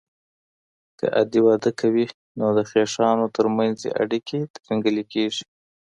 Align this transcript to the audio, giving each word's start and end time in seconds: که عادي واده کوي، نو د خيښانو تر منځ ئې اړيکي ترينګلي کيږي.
که 0.97 1.05
عادي 1.17 1.39
واده 1.47 1.71
کوي، 1.79 2.05
نو 2.37 2.47
د 2.57 2.59
خيښانو 2.71 3.25
تر 3.35 3.45
منځ 3.57 3.77
ئې 3.85 3.91
اړيکي 4.01 4.39
ترينګلي 4.55 5.03
کيږي. 5.13 5.43